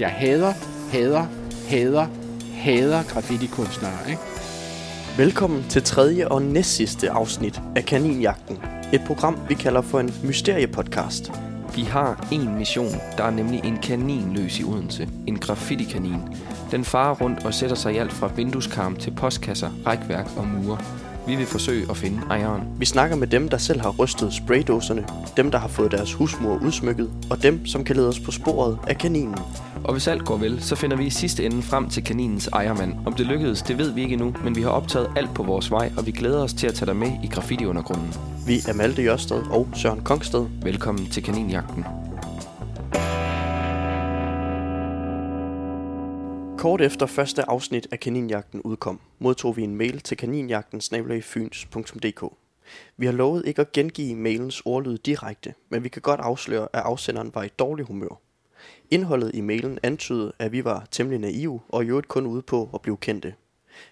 [0.00, 0.52] jeg hader,
[0.92, 1.26] hader,
[1.68, 2.06] hader,
[2.54, 3.92] hader graffiti-kunstnere.
[4.08, 4.20] Ikke?
[5.16, 8.58] Velkommen til tredje og næstsidste afsnit af Kaninjagten.
[8.92, 11.32] Et program, vi kalder for en mysteriepodcast.
[11.74, 15.08] Vi har en mission, der er nemlig en kanin løs i Odense.
[15.26, 16.20] En graffiti-kanin.
[16.70, 20.78] Den farer rundt og sætter sig i alt fra vindueskarm til postkasser, rækværk og mure.
[21.26, 22.62] Vi vil forsøge at finde ejeren.
[22.78, 25.06] Vi snakker med dem, der selv har rystet spraydåserne,
[25.36, 28.78] dem, der har fået deres husmur udsmykket, og dem, som kan lede os på sporet
[28.86, 29.38] af kaninen.
[29.86, 33.06] Og hvis alt går vel, så finder vi i sidste ende frem til kaninens ejermand.
[33.06, 35.70] Om det lykkedes, det ved vi ikke endnu, men vi har optaget alt på vores
[35.70, 38.14] vej, og vi glæder os til at tage dig med i graffiti-undergrunden.
[38.46, 40.46] Vi er Malte Jørsted og Søren Kongsted.
[40.62, 41.84] Velkommen til Kaninjagten.
[46.58, 50.80] Kort efter første afsnit af Kaninjagten udkom, modtog vi en mail til kaninjagten
[52.96, 56.82] Vi har lovet ikke at gengive mailens ordlyd direkte, men vi kan godt afsløre, at
[56.82, 58.25] afsenderen var i dårlig humør.
[58.90, 62.70] Indholdet i mailen antydede, at vi var temmelig naive og i øvrigt kun ude på
[62.74, 63.34] at blive kendte.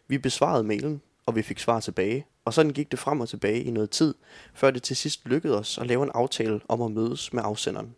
[0.09, 3.63] Vi besvarede mailen, og vi fik svar tilbage, og sådan gik det frem og tilbage
[3.63, 4.15] i noget tid,
[4.55, 7.95] før det til sidst lykkedes os at lave en aftale om at mødes med afsenderen.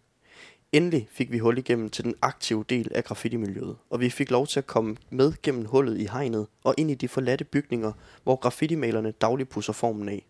[0.73, 4.47] Endelig fik vi hul igennem til den aktive del af graffiti-miljøet, og vi fik lov
[4.47, 7.93] til at komme med gennem hullet i hegnet og ind i de forladte bygninger,
[8.25, 10.27] hvor graffiti-malerne dagligt pusser formen af.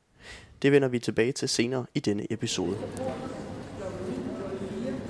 [0.63, 2.77] Det vender vi tilbage til senere i denne episode.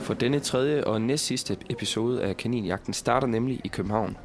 [0.07, 4.17] For denne tredje og næst sidste episode af Kaninjagten starter nemlig i København.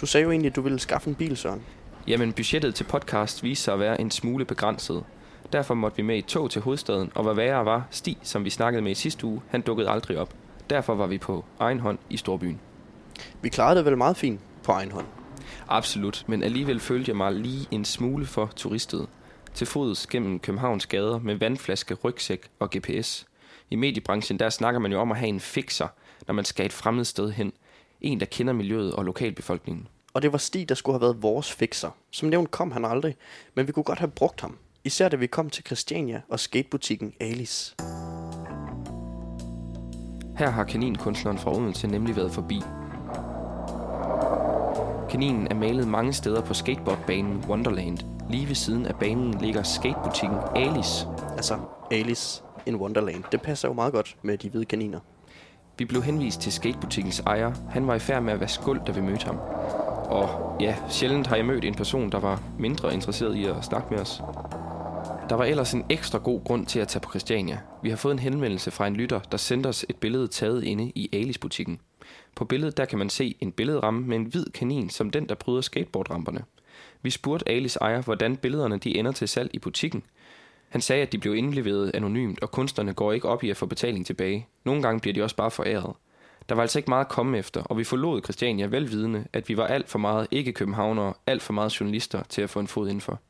[0.00, 1.62] Du sagde jo egentlig, at du ville skaffe en bil, Søren.
[2.06, 5.04] Jamen, budgettet til podcast viste sig at være en smule begrænset.
[5.52, 8.50] Derfor måtte vi med i tog til hovedstaden, og hvad værre var, Stig, som vi
[8.50, 10.34] snakkede med i sidste uge, han dukkede aldrig op.
[10.70, 12.60] Derfor var vi på egen hånd i Storbyen.
[13.42, 15.06] Vi klarede det vel meget fint på egen hånd.
[15.68, 19.06] Absolut, men alligevel følte jeg mig lige en smule for turistet.
[19.54, 23.29] Til fods gennem Københavns gader med vandflaske, rygsæk og GPS.
[23.70, 25.88] I mediebranchen der snakker man jo om at have en fixer,
[26.26, 27.52] når man skal et fremmed sted hen.
[28.00, 29.88] En, der kender miljøet og lokalbefolkningen.
[30.14, 31.90] Og det var Stig, der skulle have været vores fixer.
[32.10, 33.16] Som nævnt kom han aldrig,
[33.54, 34.58] men vi kunne godt have brugt ham.
[34.84, 37.74] Især da vi kom til Christiania og skatebutikken Alice.
[40.38, 42.60] Her har kaninkunstneren fra Odense nemlig været forbi.
[45.10, 47.98] Kaninen er malet mange steder på skateboardbanen Wonderland.
[48.30, 51.06] Lige ved siden af banen ligger skatebutikken Alice.
[51.36, 51.58] Altså
[51.90, 53.24] Alice in Wonderland.
[53.32, 55.00] Det passer jo meget godt med de hvide kaniner.
[55.78, 57.52] Vi blev henvist til skatebutikkens ejer.
[57.70, 59.38] Han var i færd med at være skuld, da vi mødte ham.
[60.10, 63.86] Og ja, sjældent har jeg mødt en person, der var mindre interesseret i at snakke
[63.90, 64.22] med os.
[65.28, 67.58] Der var ellers en ekstra god grund til at tage på Christiania.
[67.82, 70.92] Vi har fået en henvendelse fra en lytter, der sendte os et billede taget inde
[70.94, 71.80] i Alice-butikken.
[72.36, 75.34] På billedet der kan man se en billedramme med en hvid kanin, som den, der
[75.34, 76.44] bryder skateboardramperne.
[77.02, 80.02] Vi spurgte Alice ejer, hvordan billederne de ender til salg i butikken.
[80.70, 83.66] Han sagde, at de blev indleveret anonymt, og kunstnerne går ikke op i at få
[83.66, 84.48] betaling tilbage.
[84.64, 85.94] Nogle gange bliver de også bare foræret.
[86.48, 89.56] Der var altså ikke meget at komme efter, og vi forlod Christiania velvidende, at vi
[89.56, 93.20] var alt for meget ikke-københavnere, alt for meget journalister til at få en fod indenfor.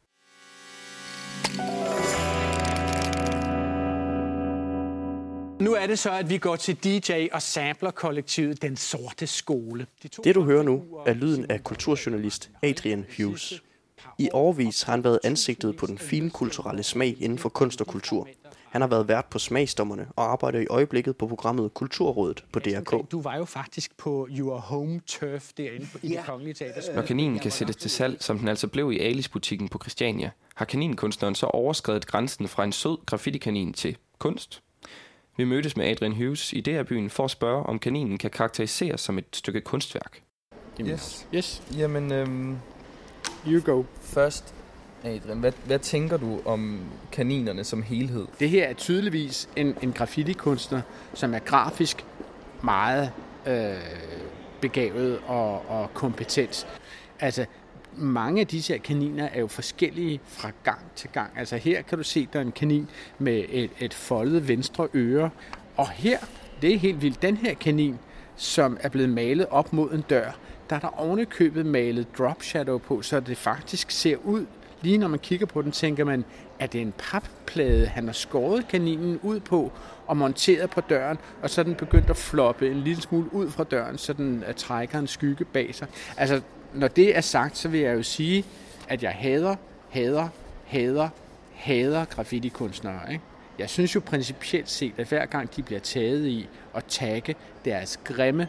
[5.62, 9.86] Nu er det så, at vi går til DJ og sampler-kollektivet Den Sorte Skole.
[10.02, 13.62] De det du hører nu er lyden af kulturjournalist Adrian Hughes.
[14.18, 18.28] I årvis har han været ansigtet på den finkulturelle smag inden for kunst og kultur.
[18.70, 23.10] Han har været vært på Smagsdommerne og arbejder i øjeblikket på programmet Kulturrådet på DRK.
[23.10, 26.94] Du var jo faktisk på Your Home Turf derinde i det kongelige teater.
[26.94, 30.64] Når kaninen kan sættes til salg, som den altså blev i Alice-butikken på Christiania, har
[30.64, 34.62] kaninkunstneren så overskrevet grænsen fra en sød graffiti-kanin til kunst.
[35.36, 39.18] Vi mødtes med Adrian Hughes i DR-byen for at spørge, om kaninen kan karakteriseres som
[39.18, 40.22] et stykke kunstværk.
[40.80, 41.26] Yes.
[41.34, 41.62] Yes.
[41.76, 42.56] Jamen, øhm,
[43.46, 43.82] you go.
[44.00, 44.54] Først,
[45.04, 46.80] Adrian, hvad, hvad tænker du om
[47.12, 48.26] kaninerne som helhed?
[48.40, 50.80] Det her er tydeligvis en, en graffiti-kunstner,
[51.14, 52.04] som er grafisk
[52.62, 53.12] meget
[53.46, 53.74] øh,
[54.60, 56.66] begavet og, og kompetent.
[57.20, 57.46] Altså,
[57.96, 61.30] mange af disse her kaniner er jo forskellige fra gang til gang.
[61.36, 65.30] Altså her kan du se, der er en kanin med et, et foldet venstre øre.
[65.76, 66.18] Og her,
[66.62, 67.98] det er helt vildt, den her kanin,
[68.36, 70.38] som er blevet malet op mod en dør,
[70.70, 74.46] der er der ovenikøbet malet drop shadow på, så det faktisk ser ud,
[74.80, 76.24] lige når man kigger på den, tænker man,
[76.58, 79.72] at det er en papplade, han har skåret kaninen ud på
[80.06, 83.50] og monteret på døren, og så er den begyndt at floppe en lille smule ud
[83.50, 85.88] fra døren, så den trækker en skygge bag sig.
[86.16, 86.40] Altså,
[86.74, 88.44] når det er sagt, så vil jeg jo sige,
[88.88, 89.56] at jeg hader,
[89.90, 90.28] hader,
[90.66, 91.08] hader,
[91.54, 93.12] hader graffiti-kunstnere.
[93.12, 93.24] Ikke?
[93.58, 97.34] Jeg synes jo principielt set, at hver gang de bliver taget i at tagge
[97.64, 98.48] deres grimme,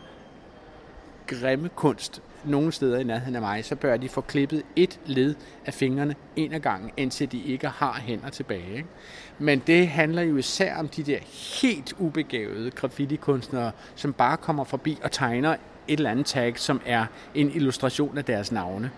[1.28, 5.36] grimme kunst nogle steder i nærheden af mig, så bør de få klippet et led
[5.66, 8.76] af fingrene en af gangen, indtil de ikke har hænder tilbage.
[8.76, 8.88] Ikke?
[9.40, 11.18] Men det handler jo især om de der
[11.62, 15.56] helt ubegavede graffiti-kunstnere, som bare kommer forbi og tegner
[15.88, 18.92] et eller andet tag, som er en illustration af deres navne.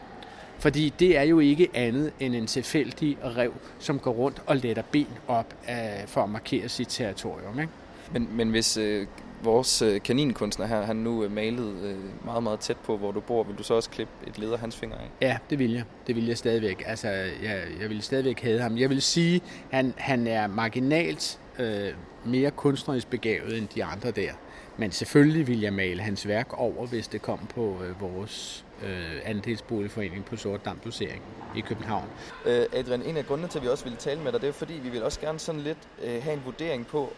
[0.59, 4.83] Fordi det er jo ikke andet end en tilfældig rev, som går rundt og letter
[4.91, 7.59] ben op af, for at markere sit territorium.
[7.59, 7.71] Ikke?
[8.11, 9.07] Men, men hvis øh,
[9.43, 13.19] vores øh, kaninkunstner her, han nu øh, malede øh, meget, meget tæt på, hvor du
[13.19, 15.09] bor, vil du så også klippe et led af hans fingre af?
[15.21, 15.83] Ja, det vil jeg.
[16.07, 16.83] Det vil jeg stadigvæk.
[16.85, 18.77] Altså, jeg, jeg vil stadigvæk have ham.
[18.77, 19.35] Jeg vil sige,
[19.71, 21.89] at han, han er marginalt øh,
[22.25, 24.31] mere kunstnerisk begavet end de andre der.
[24.77, 29.21] Men selvfølgelig vil jeg male hans værk over, hvis det kom på øh, vores øh,
[29.25, 31.21] andelsboligforening på Sort Dam Dosering
[31.55, 32.07] i København.
[32.45, 34.53] Øh, Adrian, en af grundene til, at vi også ville tale med dig, det er
[34.53, 37.13] fordi, vi vil også gerne sådan lidt øh, have en vurdering på,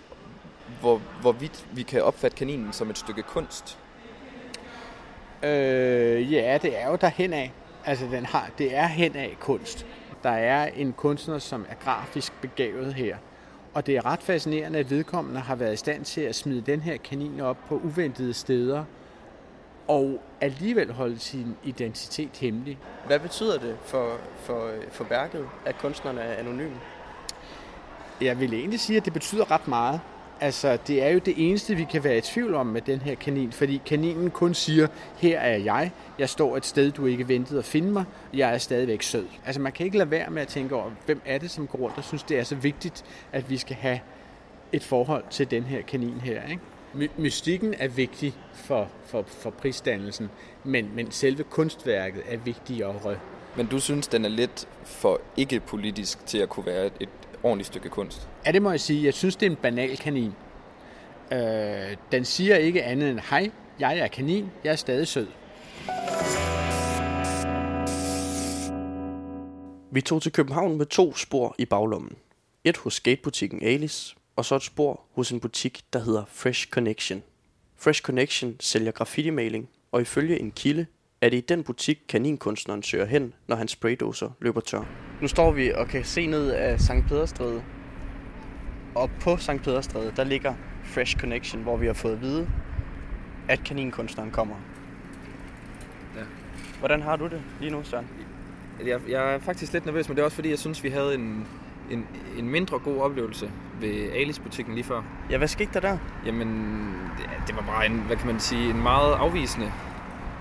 [0.79, 3.77] hvor, hvorvidt vi kan opfatte kaninen som et stykke kunst.
[5.43, 7.51] Øh, ja, det er jo derhen af.
[7.85, 9.85] Altså, den har, det er hen af kunst.
[10.23, 13.17] Der er en kunstner, som er grafisk begavet her.
[13.73, 16.81] Og det er ret fascinerende, at vedkommende har været i stand til at smide den
[16.81, 18.83] her kanin op på uventede steder,
[19.87, 22.77] og alligevel holde sin identitet hemmelig.
[23.07, 26.71] Hvad betyder det for, for, for værket, at kunstneren er anonym?
[28.21, 30.01] Jeg vil egentlig sige, at det betyder ret meget.
[30.41, 33.15] Altså, det er jo det eneste, vi kan være i tvivl om med den her
[33.15, 34.87] kanin, fordi kaninen kun siger,
[35.17, 38.03] her er jeg, jeg står et sted, du ikke ventede at finde mig,
[38.33, 39.25] jeg er stadigvæk sød.
[39.45, 41.79] Altså, man kan ikke lade være med at tænke over, hvem er det, som går
[41.79, 43.99] rundt og synes, det er så vigtigt, at vi skal have
[44.71, 46.61] et forhold til den her kanin her, ikke?
[46.93, 50.29] My- mystikken er vigtig for, for, for prisdannelsen,
[50.63, 53.17] men, men selve kunstværket er vigtigere.
[53.55, 57.09] Men du synes, den er lidt for ikke politisk til at kunne være et
[57.45, 58.29] ordentligt stykke kunst?
[58.45, 59.05] Ja, det må jeg sige.
[59.05, 60.31] Jeg synes, det er en banal kanin.
[61.31, 65.27] Øh, den siger ikke andet end, hej, jeg er kanin, jeg er stadig sød.
[69.91, 72.15] Vi tog til København med to spor i baglommen.
[72.63, 77.23] Et hos skatebutikken Alice, og så et spor hos en butik, der hedder Fresh Connection.
[77.77, 80.85] Fresh Connection sælger graffiti-maling, og ifølge en kilde
[81.21, 84.81] er det i den butik, kaninkunstneren søger hen, når hans spraydåser løber tør.
[85.21, 87.63] Nu står vi og kan se ned af Sankt Pederstræde.
[88.95, 90.53] Og på Sankt Pederstræde, der ligger
[90.83, 92.47] Fresh Connection, hvor vi har fået at vide,
[93.47, 94.55] at kaninkunstneren kommer.
[96.15, 96.21] Ja.
[96.79, 98.07] Hvordan har du det lige nu, Søren?
[98.85, 101.15] Jeg, jeg er faktisk lidt nervøs, men det er også fordi, jeg synes, vi havde
[101.15, 101.47] en,
[101.91, 102.07] en,
[102.37, 105.01] en mindre god oplevelse ved Alice-butikken lige før.
[105.29, 105.97] Ja, hvad skete der der?
[106.25, 106.47] Jamen,
[107.17, 109.71] det, det var bare en, hvad kan man sige, en meget afvisende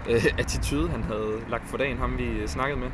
[0.08, 2.88] øh, attitude, han havde lagt for dagen, ham vi snakkede med.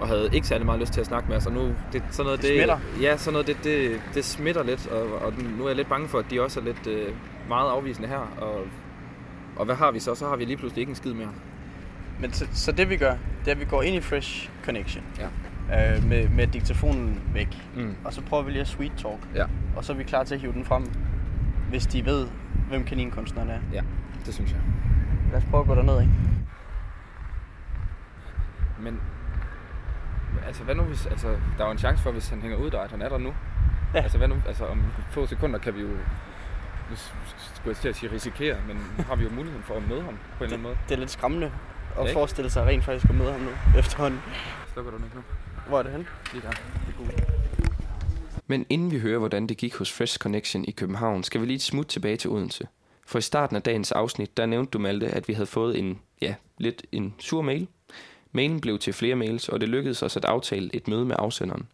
[0.00, 1.46] Og havde ikke særlig meget lyst til at snakke med os.
[1.46, 1.60] Og nu,
[1.92, 2.78] det, sådan noget, Det smitter.
[3.00, 4.86] Ja, sådan noget, det, det, det smitter lidt.
[4.86, 7.14] Og, og nu er jeg lidt bange for, at de også er lidt øh,
[7.48, 8.30] meget afvisende her.
[8.40, 8.64] Og,
[9.56, 10.14] og hvad har vi så?
[10.14, 11.28] Så har vi lige pludselig ikke en skid mere.
[12.20, 15.04] Men så, så det vi gør, det er, at vi går ind i Fresh Connection.
[15.18, 15.96] Ja.
[15.96, 17.48] Øh, med, med diktafonen væk.
[17.76, 17.94] Mm.
[18.04, 19.18] Og så prøver vi lige at sweet talk.
[19.34, 19.44] Ja.
[19.76, 20.84] Og så er vi klar til at hive den frem,
[21.70, 22.26] hvis de ved,
[22.68, 23.58] hvem kaninkunstneren er.
[23.72, 23.80] Ja,
[24.26, 24.60] det synes jeg.
[25.32, 26.12] Lad os prøve at gå derned, ikke?
[28.82, 29.00] Men
[30.46, 32.70] altså, hvad nu hvis, altså, der er jo en chance for, hvis han hænger ud
[32.70, 33.34] der, at han er der nu.
[33.94, 34.00] Ja.
[34.00, 35.88] Altså, hvad nu, altså, om få sekunder kan vi jo,
[36.90, 36.96] nu
[37.54, 40.02] skulle jeg til at sige risikere, men nu har vi jo muligheden for at møde
[40.02, 40.76] ham på en eller anden måde.
[40.88, 41.52] Det er lidt skræmmende
[41.96, 42.12] at ikke?
[42.12, 44.20] forestille sig rent faktisk at møde ham nu efterhånden.
[44.72, 45.22] Slukker du den ikke nu?
[45.68, 46.06] Hvor er det hen?
[46.32, 46.50] Lige der.
[46.50, 47.30] Det er godt.
[48.46, 51.54] Men inden vi hører, hvordan det gik hos Fresh Connection i København, skal vi lige
[51.54, 52.68] et smut tilbage til Odense.
[53.06, 56.00] For i starten af dagens afsnit, der nævnte du, Malte, at vi havde fået en,
[56.22, 57.68] ja, lidt en sur mail.
[58.32, 61.68] Mailen blev til flere mails, og det lykkedes os at aftale et møde med afsenderen.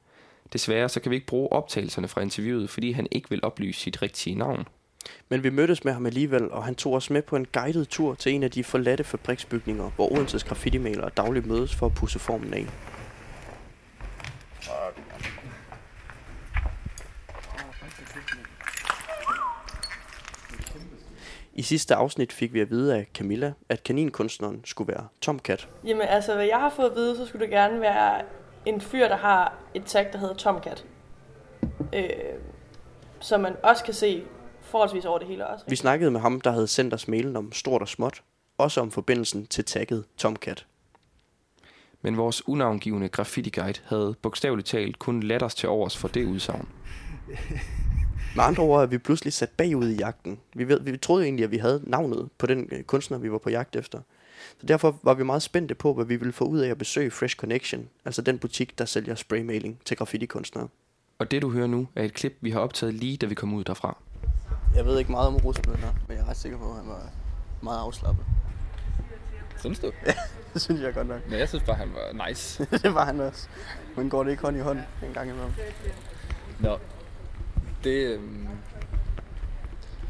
[0.52, 4.02] Desværre så kan vi ikke bruge optagelserne fra interviewet, fordi han ikke vil oplyse sit
[4.02, 4.68] rigtige navn.
[5.28, 8.14] Men vi mødtes med ham alligevel, og han tog os med på en guided tur
[8.14, 12.54] til en af de forladte fabriksbygninger, hvor Odenses graffiti-malere dagligt mødes for at pusse formen
[12.54, 12.66] af.
[21.58, 25.68] I sidste afsnit fik vi at vide af Camilla, at kaninkunstneren skulle være Tomcat.
[25.84, 28.22] Jamen altså, hvad jeg har fået at vide, så skulle det gerne være
[28.66, 30.84] en fyr, der har et tag, der hedder Tomcat.
[31.94, 32.08] Øh,
[33.20, 34.22] som man også kan se
[34.60, 35.64] forholdsvis over det hele også.
[35.68, 38.22] Vi snakkede med ham, der havde sendt os mailen om stort og småt,
[38.58, 40.66] også om forbindelsen til tagget Tomcat.
[42.02, 46.68] Men vores unavngivende graffiti-guide havde bogstaveligt talt kun os til overs for det udsagn.
[48.36, 50.38] Med andre ord er vi pludselig sat bagud i jagten.
[50.54, 53.38] Vi, ved, vi troede egentlig, at vi havde navnet på den øh, kunstner, vi var
[53.38, 54.00] på jagt efter.
[54.60, 57.10] Så derfor var vi meget spændte på, hvad vi ville få ud af at besøge
[57.10, 60.68] Fresh Connection, altså den butik, der sælger spraymaling til graffiti-kunstnere.
[61.18, 63.54] Og det du hører nu er et klip, vi har optaget lige da vi kom
[63.54, 63.96] ud derfra.
[64.74, 67.10] Jeg ved ikke meget om rusmidler, men jeg er ret sikker på, at han var
[67.62, 68.24] meget afslappet.
[69.60, 69.92] Synes du?
[70.54, 71.30] Det synes jeg godt nok.
[71.30, 72.66] Men jeg synes bare, han var nice.
[72.82, 73.48] det var han også.
[73.96, 75.52] Men går det ikke hånd i hånd en gang imellem?
[76.60, 76.78] Nå.
[77.86, 78.48] Det, øhm,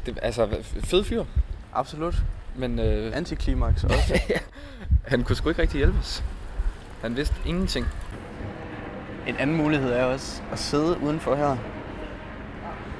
[0.05, 0.47] det, altså,
[0.83, 1.23] fed fyr.
[1.73, 2.15] Absolut.
[2.55, 4.19] Men øh, Antiklimaks også.
[5.11, 6.23] han kunne sgu ikke rigtig hjælpe os.
[7.01, 7.85] Han vidste ingenting.
[9.27, 11.57] en anden mulighed er også at sidde udenfor her.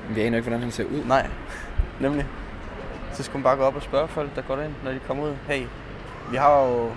[0.09, 1.03] Vi aner ikke, hvordan han ser ud.
[1.05, 1.27] Nej,
[2.01, 2.25] nemlig.
[3.13, 5.23] Så skulle man bare gå op og spørge folk, der går derind, når de kommer
[5.23, 5.35] ud.
[5.47, 5.65] Hey,
[6.31, 6.91] vi har jo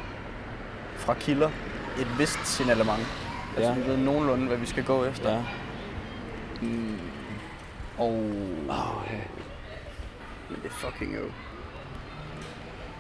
[0.96, 1.50] fra kilder
[2.00, 3.06] et vist signalement.
[3.56, 3.78] Altså, Ja.
[3.78, 5.32] vi ved nogenlunde, hvad vi skal gå efter.
[5.32, 5.42] Ja.
[6.62, 6.98] Mm.
[8.00, 8.12] Og...
[8.68, 9.18] Oh, ja.
[10.50, 11.20] Men det er fucking jo.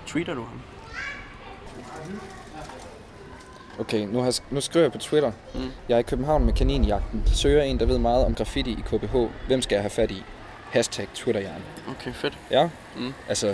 [0.06, 0.60] Tweeter du ham?
[3.78, 5.32] Okay, nu, har, nu skriver jeg på Twitter.
[5.54, 5.60] Mm.
[5.88, 7.22] Jeg er i København med kaninjagten.
[7.26, 9.16] Søger en, der ved meget om graffiti i KBH.
[9.46, 10.24] Hvem skal jeg have fat i?
[10.70, 11.62] Hashtag Twitterjern.
[11.90, 12.38] Okay, fedt.
[12.50, 13.12] Ja, Mm.
[13.28, 13.46] altså,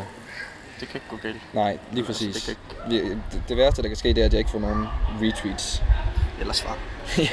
[0.80, 1.42] Det kan ikke gå galt.
[1.54, 2.44] nej, lige Altså, præcis.
[2.44, 2.98] det Vi-
[3.32, 4.86] Det, det værste, der kan ske, det er, at jeg ikke får nogen
[5.22, 5.82] retweets.
[6.40, 6.78] Eller svar.
[7.18, 7.28] ja.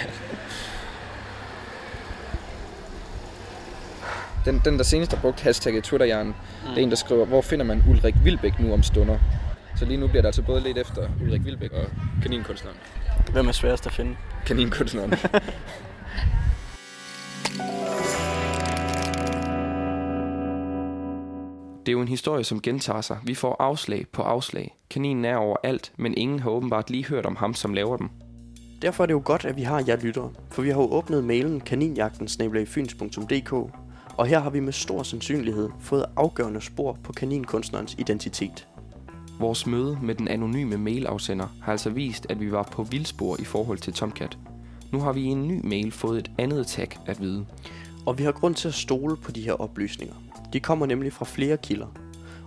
[4.46, 6.34] Den, den, der senest har brugt hashtagget Twitterjern, mm.
[6.70, 9.18] det er en, der skriver, hvor finder man Ulrik Vilbæk nu om stunder?
[9.76, 11.86] Så lige nu bliver der altså både lidt efter Ulrik Vilbæk og
[12.22, 12.78] kaninkunstneren.
[13.32, 14.16] Hvem er sværest at finde?
[14.46, 15.14] Kaninkunstneren.
[21.86, 23.18] Det er jo en historie, som gentager sig.
[23.24, 24.78] Vi får afslag på afslag.
[24.90, 28.10] Kaninen er overalt, men ingen har åbenbart lige hørt om ham, som laver dem.
[28.82, 31.24] Derfor er det jo godt, at vi har jer lyttere, for vi har jo åbnet
[31.24, 32.28] mailen kaninjagten
[34.17, 38.67] og her har vi med stor sandsynlighed fået afgørende spor på kaninkunstnerens identitet.
[39.39, 43.43] Vores møde med den anonyme mailafsender har altså vist, at vi var på vildspor i
[43.43, 44.38] forhold til Tomcat.
[44.91, 47.46] Nu har vi i en ny mail fået et andet tag at vide.
[48.05, 50.15] Og vi har grund til at stole på de her oplysninger.
[50.53, 51.88] De kommer nemlig fra flere kilder.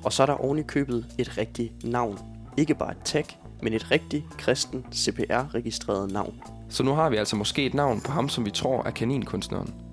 [0.04, 2.18] Og så er der oven i købet et rigtigt navn.
[2.56, 3.24] Ikke bare et tag,
[3.62, 6.34] men et rigtigt kristen CPR-registreret navn.
[6.68, 9.85] Så nu har vi altså måske et navn på ham, som vi tror er kaninkunstneren.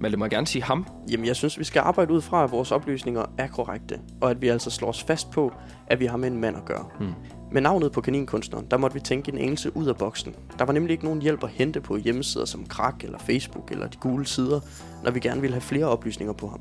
[0.00, 0.86] Men det må gerne sige ham.
[1.10, 4.42] Jamen, jeg synes, vi skal arbejde ud fra, at vores oplysninger er korrekte, og at
[4.42, 5.52] vi altså slår os fast på,
[5.86, 6.84] at vi har med en mand at gøre.
[6.98, 7.12] Hmm.
[7.52, 10.34] Med navnet på kaninkunstneren, der måtte vi tænke en anelse ud af boksen.
[10.58, 13.86] Der var nemlig ikke nogen hjælp at hente på hjemmesider som Krak eller Facebook eller
[13.86, 14.60] de gule sider,
[15.04, 16.60] når vi gerne ville have flere oplysninger på ham.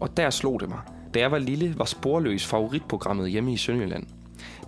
[0.00, 0.78] Og der slog det mig.
[1.14, 4.06] Da jeg var lille, var Sporløs favoritprogrammet hjemme i Sønderjylland.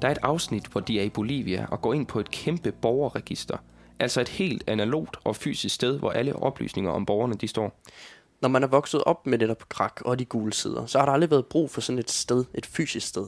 [0.02, 2.73] Der er et afsnit, hvor de er i Bolivia og går ind på et kæmpe
[2.73, 3.56] borgerregister.
[4.00, 7.80] Altså et helt analogt og fysisk sted, hvor alle oplysninger om borgerne de står.
[8.42, 11.12] Når man er vokset op med netop Krak og de gule sider, så har der
[11.12, 13.26] aldrig været brug for sådan et sted, et fysisk sted.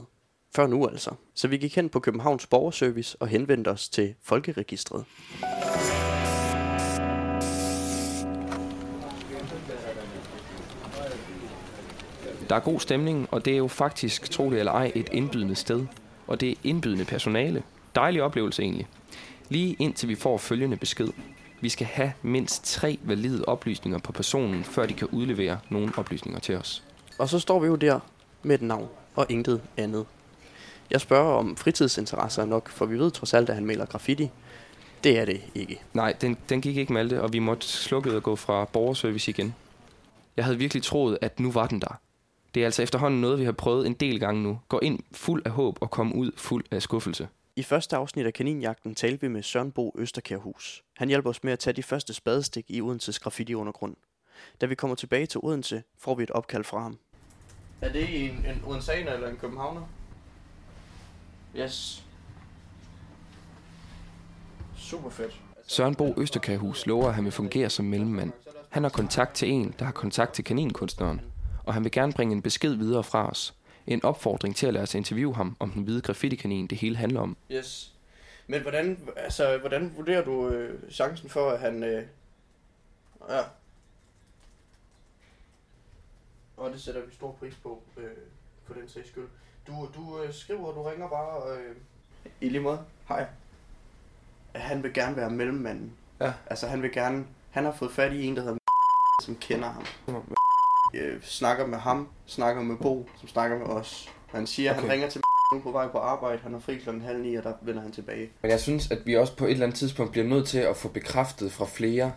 [0.55, 1.11] Før nu altså.
[1.35, 5.05] Så vi gik hen på Københavns Borgerservice og henvendte os til Folkeregistret.
[12.49, 15.55] Der er god stemning, og det er jo faktisk, tro det eller ej, et indbydende
[15.55, 15.85] sted.
[16.27, 17.63] Og det er indbydende personale.
[17.95, 18.87] Dejlig oplevelse egentlig.
[19.49, 21.09] Lige indtil vi får følgende besked.
[21.61, 26.39] Vi skal have mindst tre valide oplysninger på personen, før de kan udlevere nogle oplysninger
[26.39, 26.83] til os.
[27.17, 27.99] Og så står vi jo der
[28.43, 30.05] med et navn og intet andet.
[30.91, 34.29] Jeg spørger om fritidsinteresser er nok, for vi ved trods alt, at han maler graffiti.
[35.03, 35.81] Det er det ikke.
[35.93, 39.55] Nej, den, den gik ikke Malte, og vi måtte slukke og gå fra borgerservice igen.
[40.37, 41.99] Jeg havde virkelig troet, at nu var den der.
[42.55, 44.59] Det er altså efterhånden noget, vi har prøvet en del gange nu.
[44.69, 47.27] Gå ind fuld af håb og kom ud fuld af skuffelse.
[47.57, 50.83] I første afsnit af Kaninjagten talte vi med Søren Bo Østerkærhus.
[50.97, 53.95] Han hjælper os med at tage de første spadestik i Odenses graffiti-undergrund.
[54.61, 56.97] Da vi kommer tilbage til Odense, får vi et opkald fra ham.
[57.81, 59.81] Er det en, en Odenseaner eller en københavner?
[61.55, 62.05] Yes.
[64.77, 65.41] Super fedt.
[65.67, 68.31] Søren Bo Østerkærhus lover, at han vil fungere som mellemmand.
[68.69, 71.21] Han har kontakt til en, der har kontakt til kaninkunstneren,
[71.63, 73.56] og han vil gerne bringe en besked videre fra os.
[73.87, 77.21] En opfordring til at lade os interviewe ham om den hvide graffiti-kanin, det hele handler
[77.21, 77.37] om.
[77.51, 77.93] Yes.
[78.47, 81.83] Men hvordan, altså, hvordan vurderer du øh, chancen for, at han...
[81.83, 82.03] Øh,
[83.29, 83.41] ja.
[86.57, 88.03] Og det sætter vi stor pris på, øh,
[88.65, 89.27] for den sags skyld.
[89.67, 91.57] Du, du øh, skriver, du ringer bare...
[91.57, 91.75] Øh,
[92.41, 92.79] I lige måde.
[93.07, 93.27] Hej.
[94.55, 95.93] Han vil gerne være mellemmanden.
[96.19, 96.33] Ja.
[96.45, 97.25] Altså, han vil gerne...
[97.49, 98.57] Han har fået fat i en, der hedder
[99.25, 99.83] som kender ham.
[100.93, 104.09] Øh, snakker med ham, snakker med Bo, som snakker med os.
[104.27, 104.81] Han siger, okay.
[104.81, 105.21] Han ringer til
[105.53, 107.91] nu på vej på arbejde, han er fri klokken halv ni, og der vender han
[107.91, 108.29] tilbage.
[108.41, 110.77] Men jeg synes, at vi også på et eller andet tidspunkt bliver nødt til at
[110.77, 112.11] få bekræftet fra flere,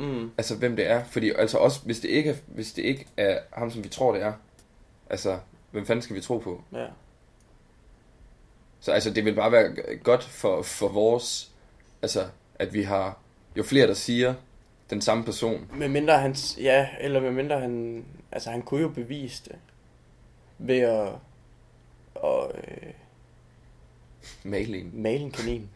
[0.00, 0.30] Mm.
[0.38, 1.04] altså hvem det er.
[1.04, 4.12] Fordi altså også, hvis det ikke er, hvis det ikke er ham, som vi tror,
[4.12, 4.32] det er,
[5.10, 5.38] altså,
[5.70, 6.62] hvem fanden skal vi tro på?
[6.72, 6.86] Ja.
[8.80, 11.50] Så altså, det vil bare være godt for, for vores,
[12.02, 12.26] altså,
[12.58, 13.18] at vi har,
[13.56, 14.34] jo flere, der siger
[14.90, 15.66] den samme person.
[15.74, 19.56] Med mindre han, ja, eller med mindre han, altså han kunne jo bevise det.
[20.58, 21.08] Ved at,
[22.24, 22.92] at øh,
[24.44, 25.00] Maling.
[25.02, 25.68] male en kanin.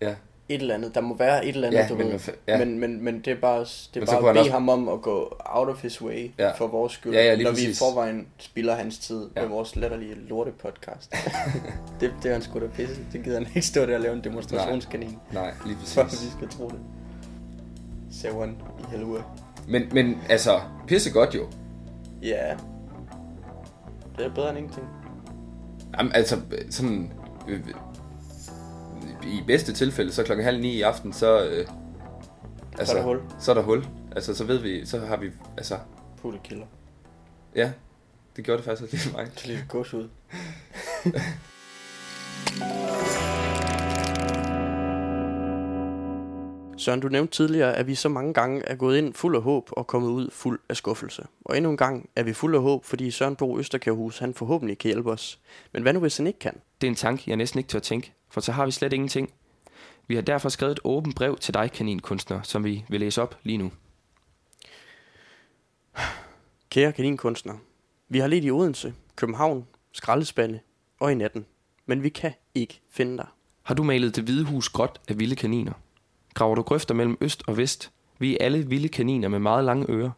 [0.00, 0.14] Ja.
[0.48, 0.94] et eller andet.
[0.94, 2.20] Der må være et eller andet, Ja, du men ved.
[2.48, 2.58] ja.
[2.58, 5.02] Men, men, men det er bare, det er bare at bede også- ham om at
[5.02, 6.52] gå out of his way Ja.
[6.52, 7.78] for vores skyld, Ja, ja, lige når vi i præcis.
[7.78, 9.40] forvejen spilder hans tid Ja.
[9.40, 11.14] med vores latterlige lorte podcast.
[12.00, 12.96] det, det er han sgu da pisse.
[13.12, 16.26] Det gider han ikke stå der og lave en demonstrationskanin, Nej, lige for at præcis.
[16.26, 16.78] vi skal tro det.
[18.22, 19.22] Savan i helvede.
[19.68, 21.48] Men, men altså, pisse godt jo.
[22.22, 22.56] Ja.
[24.18, 24.86] Det er bedre end ingenting.
[25.98, 27.12] Jamen, altså, sådan...
[27.48, 27.60] Øh,
[29.22, 31.44] I bedste tilfælde, så klokken halv ni i aften, så...
[31.44, 31.66] Øh,
[32.78, 33.20] altså, der hul.
[33.38, 33.86] Så er der hul.
[34.16, 35.30] Altså, så ved vi, så har vi...
[35.56, 35.78] Altså,
[36.22, 36.66] Putte kilder.
[37.56, 37.72] ja.
[38.36, 39.26] Det gjorde det faktisk også lige mig.
[39.34, 40.08] Det er lidt gods ud.
[46.86, 49.68] Søren, du nævnte tidligere, at vi så mange gange er gået ind fuld af håb
[49.72, 51.26] og kommet ud fuld af skuffelse.
[51.44, 54.78] Og endnu en gang er vi fuld af håb, fordi Søren Bo Østerkærhus, han forhåbentlig
[54.78, 55.38] kan hjælpe os.
[55.72, 56.60] Men hvad nu, hvis han ikke kan?
[56.80, 59.32] Det er en tanke, jeg næsten ikke tør tænke, for så har vi slet ingenting.
[60.06, 63.38] Vi har derfor skrevet et åbent brev til dig, kaninkunstner, som vi vil læse op
[63.42, 63.72] lige nu.
[66.70, 67.54] Kære kaninkunstner,
[68.08, 70.60] vi har let i Odense, København, Skraldespande
[71.00, 71.46] og i natten.
[71.86, 73.26] Men vi kan ikke finde dig.
[73.62, 75.72] Har du malet det hvide hus gråt af vilde kaniner?
[76.36, 77.90] Graver du grøfter mellem øst og vest?
[78.18, 80.10] Vi er alle vilde kaniner med meget lange ører.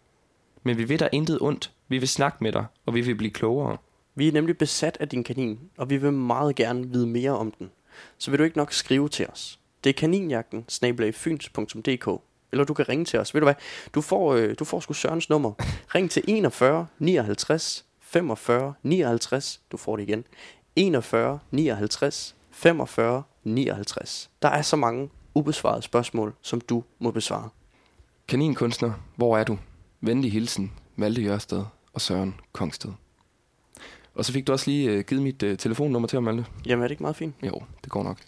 [0.62, 1.72] Men vi ved dig intet ondt.
[1.88, 3.76] Vi vil snakke med dig, og vi vil blive klogere.
[4.14, 7.50] Vi er nemlig besat af din kanin, og vi vil meget gerne vide mere om
[7.50, 7.70] den.
[8.18, 9.58] Så vil du ikke nok skrive til os.
[9.84, 12.22] Det er kaninjagten, snabelagfyns.dk.
[12.52, 13.34] Eller du kan ringe til os.
[13.34, 13.54] Ved du hvad?
[13.94, 15.52] Du får, øh, du får sgu Sørens nummer.
[15.94, 19.60] Ring til 41 59 45 59.
[19.72, 20.24] Du får det igen.
[20.76, 24.30] 41 59 45 59.
[24.42, 27.48] Der er så mange ubesvarede spørgsmål, som du må besvare.
[28.28, 29.58] Kaninkunstner, hvor er du?
[30.00, 32.90] Venlig hilsen, Malte Jørsted og Søren Kongsted.
[34.14, 36.44] Og så fik du også lige øh, givet mit øh, telefonnummer til ham, Malte.
[36.66, 37.34] Jamen er det ikke meget fint?
[37.42, 38.18] Jo, det går nok.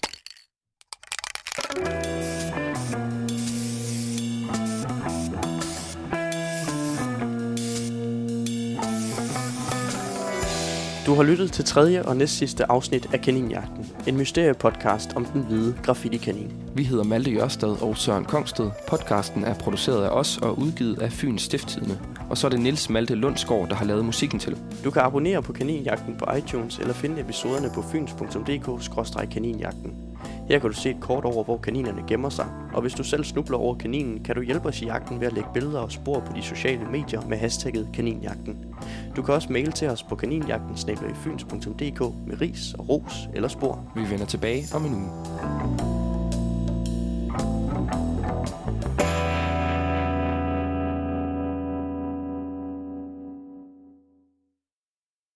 [11.10, 13.86] Du har lyttet til tredje og næstsidste afsnit af Kaninjagten.
[14.06, 16.52] En mysteriepodcast om den hvide graffiti-kanin.
[16.74, 18.70] Vi hedder Malte Jørsted og Søren Kongsted.
[18.88, 21.98] Podcasten er produceret af os og udgivet af Fyns Stifttidende.
[22.30, 24.56] Og så er det Nils Malte Lundsgaard, der har lavet musikken til.
[24.84, 30.09] Du kan abonnere på Kaninjagten på iTunes eller finde episoderne på fyns.dk-kaninjagten.
[30.50, 33.24] Her kan du se et kort over, hvor kaninerne gemmer sig, og hvis du selv
[33.24, 36.20] snubler over kaninen, kan du hjælpe os i jagten ved at lægge billeder og spor
[36.20, 38.64] på de sociale medier med hashtagget kaninjagten.
[39.16, 40.76] Du kan også mail til os på kaninjagten
[42.26, 43.92] med ris og ros eller spor.
[43.96, 45.99] Vi vender tilbage om en uge.